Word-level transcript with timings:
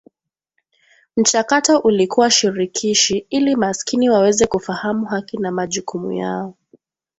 Mchakato 1.17 1.79
ulikuwa 1.79 2.31
shirikishi 2.31 3.25
ili 3.29 3.55
maskini 3.55 4.09
waweze 4.09 4.47
kufahamu 4.47 5.05
haki 5.05 5.37
na 5.37 5.51
majukumu 5.51 6.11
yao 6.11 6.55